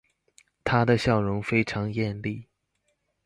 [0.63, 2.47] 她的笑容非常豔麗